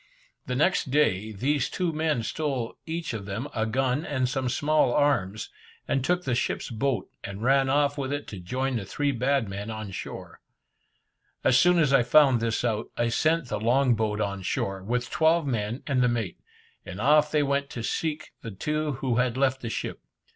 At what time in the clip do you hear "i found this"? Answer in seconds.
11.93-12.65